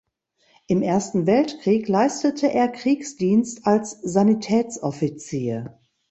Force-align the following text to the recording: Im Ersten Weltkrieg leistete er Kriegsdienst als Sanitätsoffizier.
Im 0.65 0.81
Ersten 0.81 1.27
Weltkrieg 1.27 1.87
leistete 1.87 2.51
er 2.51 2.69
Kriegsdienst 2.69 3.67
als 3.67 3.91
Sanitätsoffizier. 4.01 5.77